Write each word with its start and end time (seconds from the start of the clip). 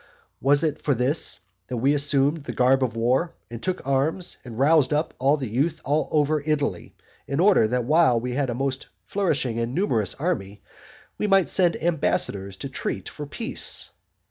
Was 0.41 0.63
it 0.63 0.81
for 0.81 0.95
this 0.95 1.41
that 1.67 1.77
we 1.77 1.93
assumed 1.93 2.45
the 2.45 2.53
garb 2.53 2.83
of 2.83 2.95
war, 2.95 3.35
and 3.51 3.61
took 3.61 3.85
arms 3.85 4.37
and 4.43 4.57
roused 4.57 4.91
up 4.91 5.13
all 5.19 5.37
the 5.37 5.47
youth 5.47 5.79
all 5.85 6.07
over 6.11 6.41
Italy, 6.43 6.95
in 7.27 7.39
order 7.39 7.67
that 7.67 7.83
while 7.83 8.19
we 8.19 8.33
had 8.33 8.49
a 8.49 8.55
most 8.55 8.87
flourishing 9.05 9.59
and 9.59 9.75
numerous 9.75 10.15
army, 10.15 10.63
we 11.19 11.27
might 11.27 11.49
send 11.49 11.75
ambassadors 11.83 12.57
to 12.57 12.67
treat 12.67 13.09
for 13.09 13.27
peace? 13.27 13.91